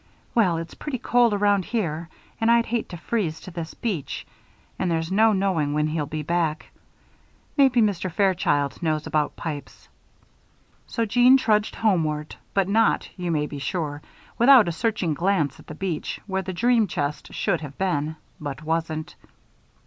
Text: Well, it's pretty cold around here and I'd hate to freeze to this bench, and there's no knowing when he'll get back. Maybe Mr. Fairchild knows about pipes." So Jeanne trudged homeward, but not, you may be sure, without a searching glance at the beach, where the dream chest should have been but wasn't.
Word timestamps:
Well, 0.33 0.57
it's 0.57 0.73
pretty 0.73 0.97
cold 0.97 1.31
around 1.31 1.63
here 1.65 2.09
and 2.39 2.49
I'd 2.49 2.65
hate 2.65 2.89
to 2.89 2.97
freeze 2.97 3.39
to 3.41 3.51
this 3.51 3.75
bench, 3.75 4.25
and 4.79 4.89
there's 4.89 5.11
no 5.11 5.31
knowing 5.31 5.73
when 5.75 5.85
he'll 5.85 6.07
get 6.07 6.25
back. 6.25 6.71
Maybe 7.55 7.83
Mr. 7.83 8.11
Fairchild 8.11 8.81
knows 8.81 9.05
about 9.05 9.35
pipes." 9.35 9.89
So 10.87 11.05
Jeanne 11.05 11.37
trudged 11.37 11.75
homeward, 11.75 12.35
but 12.55 12.67
not, 12.67 13.09
you 13.15 13.29
may 13.29 13.45
be 13.45 13.59
sure, 13.59 14.01
without 14.39 14.67
a 14.67 14.71
searching 14.71 15.13
glance 15.13 15.59
at 15.59 15.67
the 15.67 15.75
beach, 15.75 16.19
where 16.25 16.41
the 16.41 16.51
dream 16.51 16.87
chest 16.87 17.31
should 17.35 17.61
have 17.61 17.77
been 17.77 18.15
but 18.39 18.63
wasn't. 18.63 19.13